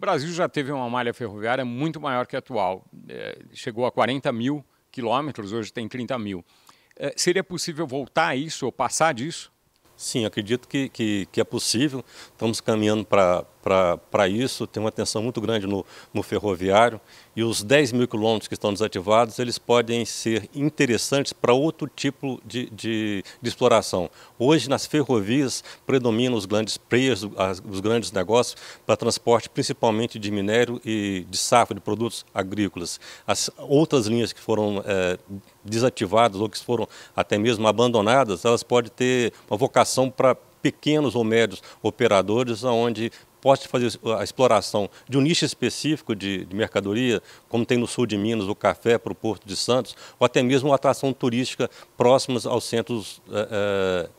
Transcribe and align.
Brasil 0.00 0.32
já 0.32 0.48
teve 0.48 0.72
uma 0.72 0.88
malha 0.88 1.12
ferroviária 1.12 1.64
muito 1.64 2.00
maior 2.00 2.26
que 2.26 2.34
a 2.34 2.38
atual. 2.38 2.84
É, 3.06 3.38
chegou 3.52 3.84
a 3.84 3.92
40 3.92 4.32
mil 4.32 4.64
quilômetros, 4.90 5.52
hoje 5.52 5.70
tem 5.72 5.86
30 5.86 6.18
mil. 6.18 6.44
É, 6.96 7.12
seria 7.16 7.44
possível 7.44 7.86
voltar 7.86 8.28
a 8.28 8.36
isso 8.36 8.64
ou 8.64 8.72
passar 8.72 9.12
disso? 9.12 9.52
Sim, 9.96 10.24
acredito 10.24 10.66
que, 10.66 10.88
que, 10.88 11.26
que 11.30 11.40
é 11.40 11.44
possível. 11.44 12.02
Estamos 12.32 12.60
caminhando 12.60 13.04
para 13.04 13.44
isso. 14.28 14.66
Tem 14.66 14.82
uma 14.82 14.92
tensão 14.92 15.22
muito 15.22 15.40
grande 15.40 15.66
no, 15.66 15.84
no 16.12 16.22
ferroviário. 16.22 17.00
E 17.34 17.42
os 17.42 17.62
10 17.62 17.92
mil 17.92 18.08
quilômetros 18.08 18.48
que 18.48 18.54
estão 18.54 18.72
desativados, 18.72 19.38
eles 19.38 19.58
podem 19.58 20.04
ser 20.04 20.48
interessantes 20.54 21.32
para 21.32 21.52
outro 21.52 21.88
tipo 21.88 22.40
de, 22.44 22.68
de, 22.70 23.24
de, 23.40 23.48
exploração. 23.48 24.10
Hoje, 24.38 24.68
nas 24.68 24.84
ferrovias, 24.84 25.62
predominam 25.86 26.36
os 26.36 26.44
grandes 26.44 26.76
players, 26.76 27.22
os 27.68 27.80
grandes 27.80 28.10
negócios 28.10 28.56
para 28.84 28.96
transporte, 28.96 29.48
principalmente 29.48 30.18
de 30.18 30.30
minério 30.30 30.80
e 30.84 31.24
de 31.30 31.38
safra, 31.38 31.74
de 31.74 31.80
produtos 31.80 32.26
agrícolas. 32.34 32.98
As 33.26 33.50
outras 33.56 34.06
linhas 34.06 34.32
que 34.32 34.40
foram 34.40 34.82
é, 34.84 35.18
desativadas 35.64 36.40
ou 36.40 36.48
que 36.48 36.58
foram 36.58 36.88
até 37.14 37.38
mesmo 37.38 37.66
abandonadas, 37.66 38.44
elas 38.44 38.62
podem 38.62 38.90
ter 38.90 39.32
uma 39.48 39.56
vocação 39.56 40.10
para 40.10 40.36
pequenos 40.62 41.14
ou 41.14 41.24
médios 41.24 41.62
operadores, 41.82 42.64
onde 42.64 43.10
pode 43.40 43.66
fazer 43.66 43.98
a 44.18 44.22
exploração 44.22 44.88
de 45.08 45.16
um 45.16 45.20
nicho 45.20 45.44
específico 45.44 46.14
de, 46.14 46.44
de, 46.44 46.54
mercadoria, 46.54 47.22
como 47.48 47.64
tem 47.64 47.78
no 47.78 47.86
sul 47.86 48.06
de 48.06 48.16
Minas, 48.16 48.46
o 48.46 48.54
café 48.54 48.98
para 48.98 49.12
o 49.12 49.14
Porto 49.14 49.46
de 49.46 49.56
Santos, 49.56 49.96
ou 50.18 50.24
até 50.24 50.42
mesmo 50.42 50.68
uma 50.68 50.74
atração 50.74 51.12
turística 51.12 51.70
próximas 51.96 52.46
aos 52.46 52.64
centros 52.64 53.22
é, 53.30 53.48
é, 53.50 54.10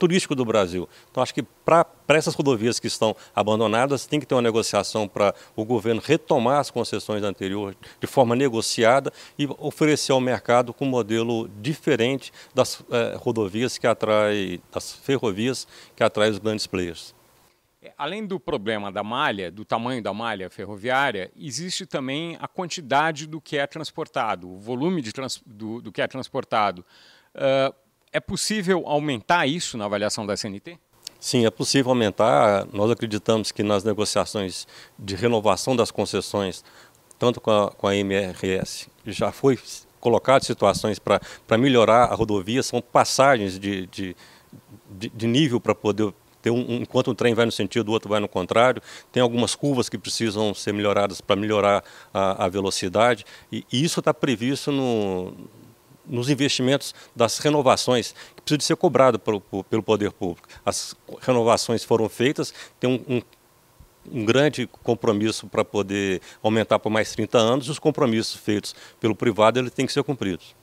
turístico 0.00 0.34
do 0.34 0.46
Brasil. 0.46 0.88
Então, 1.10 1.22
acho 1.22 1.34
que 1.34 1.42
para 1.42 1.86
essas 2.08 2.34
rodovias 2.34 2.80
que 2.80 2.86
estão 2.86 3.14
abandonadas, 3.36 4.06
tem 4.06 4.18
que 4.18 4.24
ter 4.24 4.34
uma 4.34 4.40
negociação 4.40 5.06
para 5.06 5.34
o 5.54 5.62
governo 5.62 6.00
retomar 6.02 6.58
as 6.58 6.70
concessões 6.70 7.22
anteriores 7.22 7.76
de 8.00 8.06
forma 8.06 8.34
negociada 8.34 9.12
e 9.38 9.46
oferecer 9.58 10.12
ao 10.12 10.20
mercado 10.20 10.72
com 10.72 10.86
um 10.86 10.88
modelo 10.88 11.48
diferente 11.60 12.32
das 12.54 12.82
eh, 12.90 13.14
rodovias 13.18 13.76
que 13.76 13.86
atrai, 13.86 14.60
das 14.72 14.92
ferrovias 14.92 15.68
que 15.94 16.02
atrai 16.02 16.30
os 16.30 16.38
grandes 16.38 16.66
players. 16.66 17.14
É, 17.82 17.92
além 17.96 18.26
do 18.26 18.40
problema 18.40 18.90
da 18.90 19.02
malha, 19.02 19.50
do 19.50 19.64
tamanho 19.64 20.02
da 20.02 20.14
malha 20.14 20.48
ferroviária, 20.48 21.30
existe 21.36 21.84
também 21.84 22.38
a 22.40 22.48
quantidade 22.48 23.26
do 23.26 23.40
que 23.40 23.58
é 23.58 23.66
transportado, 23.66 24.50
o 24.50 24.58
volume 24.58 25.02
de 25.02 25.12
trans, 25.12 25.42
do, 25.44 25.82
do 25.82 25.92
que 25.92 26.00
é 26.00 26.06
transportado. 26.06 26.84
Uh, 27.34 27.74
é 28.12 28.20
possível 28.20 28.84
aumentar 28.86 29.46
isso 29.46 29.76
na 29.78 29.84
avaliação 29.84 30.26
da 30.26 30.36
CNT? 30.36 30.78
Sim, 31.18 31.44
é 31.44 31.50
possível 31.50 31.90
aumentar. 31.90 32.66
Nós 32.72 32.90
acreditamos 32.90 33.52
que 33.52 33.62
nas 33.62 33.84
negociações 33.84 34.66
de 34.98 35.14
renovação 35.14 35.76
das 35.76 35.90
concessões, 35.90 36.64
tanto 37.18 37.40
com 37.40 37.50
a, 37.50 37.70
com 37.70 37.86
a 37.86 37.94
MRS, 37.94 38.88
já 39.06 39.30
foi 39.30 39.58
colocado 40.00 40.44
situações 40.44 40.98
para 40.98 41.58
melhorar 41.58 42.04
a 42.04 42.14
rodovia, 42.14 42.62
são 42.62 42.80
passagens 42.80 43.58
de, 43.58 43.86
de, 43.86 44.16
de, 44.90 45.08
de 45.10 45.26
nível 45.26 45.60
para 45.60 45.74
poder 45.74 46.12
ter 46.40 46.50
um, 46.50 46.80
enquanto 46.80 47.10
um 47.10 47.14
trem 47.14 47.34
vai 47.34 47.44
no 47.44 47.52
sentido, 47.52 47.90
o 47.90 47.92
outro 47.92 48.08
vai 48.08 48.18
no 48.18 48.28
contrário. 48.28 48.82
Tem 49.12 49.22
algumas 49.22 49.54
curvas 49.54 49.90
que 49.90 49.98
precisam 49.98 50.54
ser 50.54 50.72
melhoradas 50.72 51.20
para 51.20 51.36
melhorar 51.36 51.84
a, 52.14 52.46
a 52.46 52.48
velocidade, 52.48 53.26
e, 53.52 53.62
e 53.70 53.84
isso 53.84 54.00
está 54.00 54.14
previsto 54.14 54.72
no, 54.72 55.34
nos 56.10 56.28
investimentos 56.28 56.94
das 57.14 57.38
renovações, 57.38 58.14
que 58.34 58.42
precisa 58.42 58.58
de 58.58 58.64
ser 58.64 58.76
cobrado 58.76 59.18
pelo, 59.18 59.40
pelo 59.40 59.82
poder 59.82 60.12
público. 60.12 60.48
As 60.64 60.94
renovações 61.20 61.84
foram 61.84 62.08
feitas, 62.08 62.52
tem 62.78 62.90
um, 62.90 63.16
um 63.16 63.22
um 64.10 64.24
grande 64.24 64.66
compromisso 64.82 65.46
para 65.46 65.64
poder 65.64 66.22
aumentar 66.42 66.78
por 66.78 66.88
mais 66.90 67.12
30 67.12 67.38
anos, 67.38 67.68
os 67.68 67.78
compromissos 67.78 68.34
feitos 68.34 68.74
pelo 68.98 69.14
privado 69.14 69.58
ele 69.58 69.68
tem 69.68 69.86
que 69.86 69.92
ser 69.92 70.02
cumpridos. 70.02 70.54